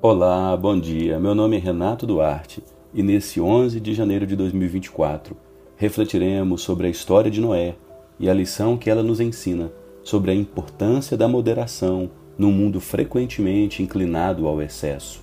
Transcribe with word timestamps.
Olá, 0.00 0.56
bom 0.56 0.78
dia. 0.78 1.18
Meu 1.18 1.34
nome 1.34 1.56
é 1.56 1.58
Renato 1.58 2.06
Duarte 2.06 2.62
e 2.94 3.02
nesse 3.02 3.40
11 3.40 3.80
de 3.80 3.94
janeiro 3.94 4.24
de 4.24 4.36
2024 4.36 5.36
refletiremos 5.76 6.62
sobre 6.62 6.86
a 6.86 6.90
história 6.90 7.28
de 7.28 7.40
Noé 7.40 7.74
e 8.16 8.30
a 8.30 8.32
lição 8.32 8.76
que 8.76 8.88
ela 8.88 9.02
nos 9.02 9.18
ensina 9.18 9.72
sobre 10.04 10.30
a 10.30 10.34
importância 10.34 11.16
da 11.16 11.26
moderação 11.26 12.08
num 12.38 12.52
mundo 12.52 12.80
frequentemente 12.80 13.82
inclinado 13.82 14.46
ao 14.46 14.62
excesso. 14.62 15.20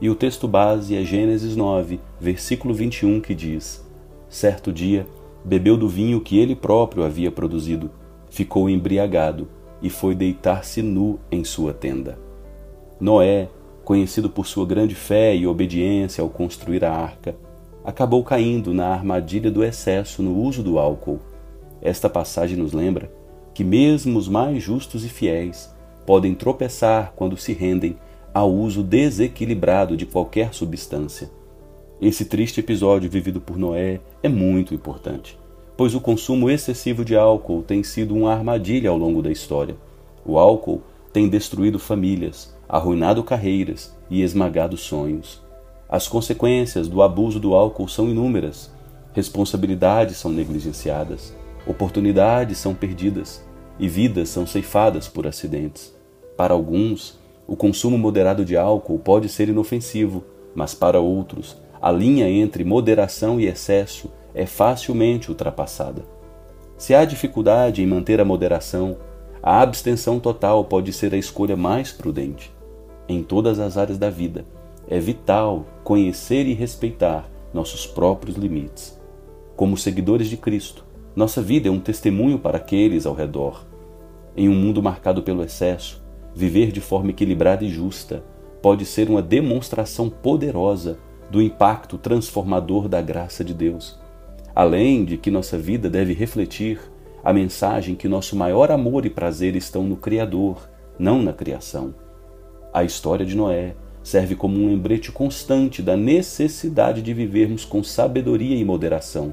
E 0.00 0.10
o 0.10 0.14
texto 0.16 0.48
base 0.48 0.96
é 0.96 1.04
Gênesis 1.04 1.54
9, 1.54 2.00
versículo 2.18 2.74
21, 2.74 3.20
que 3.20 3.32
diz: 3.32 3.86
Certo 4.28 4.72
dia, 4.72 5.06
bebeu 5.44 5.76
do 5.76 5.88
vinho 5.88 6.20
que 6.20 6.36
ele 6.36 6.56
próprio 6.56 7.04
havia 7.04 7.30
produzido, 7.30 7.92
ficou 8.28 8.68
embriagado 8.68 9.46
e 9.80 9.88
foi 9.88 10.16
deitar-se 10.16 10.82
nu 10.82 11.20
em 11.30 11.44
sua 11.44 11.72
tenda. 11.72 12.18
Noé 12.98 13.50
conhecido 13.86 14.28
por 14.28 14.48
sua 14.48 14.66
grande 14.66 14.96
fé 14.96 15.36
e 15.36 15.46
obediência 15.46 16.20
ao 16.20 16.28
construir 16.28 16.84
a 16.84 16.92
arca, 16.92 17.36
acabou 17.84 18.24
caindo 18.24 18.74
na 18.74 18.88
armadilha 18.88 19.48
do 19.48 19.62
excesso 19.62 20.24
no 20.24 20.36
uso 20.36 20.60
do 20.60 20.76
álcool. 20.76 21.20
Esta 21.80 22.10
passagem 22.10 22.58
nos 22.58 22.72
lembra 22.72 23.08
que 23.54 23.62
mesmo 23.62 24.18
os 24.18 24.26
mais 24.28 24.60
justos 24.60 25.04
e 25.04 25.08
fiéis 25.08 25.72
podem 26.04 26.34
tropeçar 26.34 27.12
quando 27.14 27.36
se 27.36 27.52
rendem 27.52 27.96
ao 28.34 28.52
uso 28.52 28.82
desequilibrado 28.82 29.96
de 29.96 30.04
qualquer 30.04 30.52
substância. 30.52 31.30
Esse 32.00 32.24
triste 32.24 32.58
episódio 32.58 33.08
vivido 33.08 33.40
por 33.40 33.56
Noé 33.56 34.00
é 34.20 34.28
muito 34.28 34.74
importante, 34.74 35.38
pois 35.76 35.94
o 35.94 36.00
consumo 36.00 36.50
excessivo 36.50 37.04
de 37.04 37.16
álcool 37.16 37.62
tem 37.62 37.84
sido 37.84 38.16
uma 38.16 38.32
armadilha 38.32 38.90
ao 38.90 38.98
longo 38.98 39.22
da 39.22 39.30
história. 39.30 39.76
O 40.24 40.36
álcool 40.38 40.82
tem 41.12 41.28
destruído 41.28 41.78
famílias, 41.78 42.55
arruinado 42.68 43.22
carreiras 43.22 43.94
e 44.10 44.22
esmagado 44.22 44.76
sonhos. 44.76 45.42
As 45.88 46.08
consequências 46.08 46.88
do 46.88 47.00
abuso 47.00 47.38
do 47.38 47.54
álcool 47.54 47.88
são 47.88 48.08
inúmeras. 48.08 48.70
Responsabilidades 49.12 50.16
são 50.16 50.32
negligenciadas, 50.32 51.32
oportunidades 51.66 52.58
são 52.58 52.74
perdidas 52.74 53.44
e 53.78 53.88
vidas 53.88 54.28
são 54.28 54.46
ceifadas 54.46 55.06
por 55.08 55.26
acidentes. 55.26 55.94
Para 56.36 56.54
alguns, 56.54 57.18
o 57.46 57.54
consumo 57.54 57.96
moderado 57.96 58.44
de 58.44 58.56
álcool 58.56 58.98
pode 58.98 59.28
ser 59.28 59.48
inofensivo, 59.48 60.24
mas 60.54 60.74
para 60.74 61.00
outros, 61.00 61.56
a 61.80 61.92
linha 61.92 62.28
entre 62.28 62.64
moderação 62.64 63.40
e 63.40 63.46
excesso 63.46 64.10
é 64.34 64.44
facilmente 64.44 65.30
ultrapassada. 65.30 66.02
Se 66.76 66.94
há 66.94 67.04
dificuldade 67.04 67.80
em 67.80 67.86
manter 67.86 68.20
a 68.20 68.24
moderação, 68.24 68.98
a 69.42 69.62
abstenção 69.62 70.18
total 70.18 70.64
pode 70.64 70.92
ser 70.92 71.14
a 71.14 71.16
escolha 71.16 71.56
mais 71.56 71.92
prudente 71.92 72.55
em 73.08 73.22
todas 73.22 73.58
as 73.58 73.76
áreas 73.76 73.98
da 73.98 74.10
vida. 74.10 74.44
É 74.88 74.98
vital 74.98 75.66
conhecer 75.82 76.46
e 76.46 76.54
respeitar 76.54 77.28
nossos 77.52 77.86
próprios 77.86 78.36
limites. 78.36 78.98
Como 79.56 79.76
seguidores 79.76 80.28
de 80.28 80.36
Cristo, 80.36 80.84
nossa 81.14 81.40
vida 81.40 81.68
é 81.68 81.70
um 81.70 81.80
testemunho 81.80 82.38
para 82.38 82.58
aqueles 82.58 83.06
ao 83.06 83.14
redor. 83.14 83.64
Em 84.36 84.48
um 84.48 84.54
mundo 84.54 84.82
marcado 84.82 85.22
pelo 85.22 85.42
excesso, 85.42 86.04
viver 86.34 86.70
de 86.70 86.80
forma 86.80 87.10
equilibrada 87.10 87.64
e 87.64 87.70
justa 87.70 88.22
pode 88.60 88.84
ser 88.84 89.08
uma 89.08 89.22
demonstração 89.22 90.10
poderosa 90.10 90.98
do 91.30 91.40
impacto 91.40 91.96
transformador 91.96 92.88
da 92.88 93.00
graça 93.00 93.42
de 93.42 93.54
Deus. 93.54 93.98
Além 94.54 95.04
de 95.04 95.16
que 95.16 95.30
nossa 95.30 95.58
vida 95.58 95.88
deve 95.88 96.12
refletir 96.12 96.80
a 97.24 97.32
mensagem 97.32 97.94
que 97.94 98.08
nosso 98.08 98.36
maior 98.36 98.70
amor 98.70 99.04
e 99.04 99.10
prazer 99.10 99.56
estão 99.56 99.82
no 99.82 99.96
Criador, 99.96 100.68
não 100.98 101.22
na 101.22 101.32
criação. 101.32 101.94
A 102.76 102.84
história 102.84 103.24
de 103.24 103.34
Noé 103.34 103.74
serve 104.02 104.34
como 104.34 104.60
um 104.60 104.66
lembrete 104.66 105.10
constante 105.10 105.80
da 105.80 105.96
necessidade 105.96 107.00
de 107.00 107.14
vivermos 107.14 107.64
com 107.64 107.82
sabedoria 107.82 108.54
e 108.54 108.62
moderação, 108.66 109.32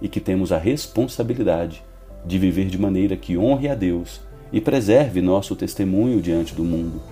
e 0.00 0.08
que 0.08 0.18
temos 0.18 0.50
a 0.50 0.56
responsabilidade 0.56 1.84
de 2.24 2.38
viver 2.38 2.70
de 2.70 2.78
maneira 2.78 3.18
que 3.18 3.36
honre 3.36 3.68
a 3.68 3.74
Deus 3.74 4.22
e 4.50 4.62
preserve 4.62 5.20
nosso 5.20 5.54
testemunho 5.54 6.22
diante 6.22 6.54
do 6.54 6.64
mundo. 6.64 7.02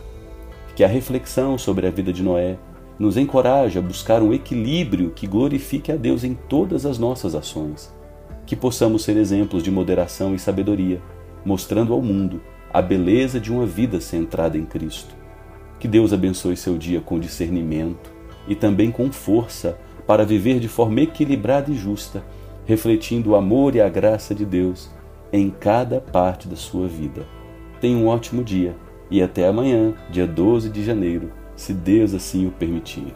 Que 0.74 0.82
a 0.82 0.88
reflexão 0.88 1.58
sobre 1.58 1.86
a 1.86 1.90
vida 1.90 2.14
de 2.14 2.22
Noé 2.22 2.56
nos 2.98 3.18
encoraje 3.18 3.78
a 3.78 3.82
buscar 3.82 4.22
um 4.22 4.32
equilíbrio 4.32 5.10
que 5.10 5.26
glorifique 5.26 5.92
a 5.92 5.96
Deus 5.96 6.24
em 6.24 6.32
todas 6.32 6.86
as 6.86 6.98
nossas 6.98 7.34
ações. 7.34 7.94
Que 8.46 8.56
possamos 8.56 9.04
ser 9.04 9.18
exemplos 9.18 9.62
de 9.62 9.70
moderação 9.70 10.34
e 10.34 10.38
sabedoria, 10.38 11.02
mostrando 11.44 11.92
ao 11.92 12.00
mundo 12.00 12.40
a 12.72 12.80
beleza 12.80 13.38
de 13.38 13.52
uma 13.52 13.66
vida 13.66 14.00
centrada 14.00 14.56
em 14.56 14.64
Cristo. 14.64 15.27
Que 15.78 15.86
Deus 15.86 16.12
abençoe 16.12 16.56
seu 16.56 16.76
dia 16.76 17.00
com 17.00 17.18
discernimento 17.18 18.10
e 18.46 18.54
também 18.54 18.90
com 18.90 19.12
força 19.12 19.78
para 20.06 20.24
viver 20.24 20.58
de 20.58 20.68
forma 20.68 21.02
equilibrada 21.02 21.70
e 21.70 21.74
justa, 21.74 22.24
refletindo 22.64 23.30
o 23.30 23.36
amor 23.36 23.76
e 23.76 23.80
a 23.80 23.88
graça 23.88 24.34
de 24.34 24.44
Deus 24.44 24.90
em 25.32 25.50
cada 25.50 26.00
parte 26.00 26.48
da 26.48 26.56
sua 26.56 26.88
vida. 26.88 27.26
Tenha 27.80 27.96
um 27.96 28.08
ótimo 28.08 28.42
dia 28.42 28.74
e 29.10 29.22
até 29.22 29.46
amanhã, 29.46 29.94
dia 30.10 30.26
12 30.26 30.70
de 30.70 30.84
janeiro, 30.84 31.30
se 31.54 31.72
Deus 31.72 32.14
assim 32.14 32.46
o 32.46 32.50
permitir. 32.50 33.14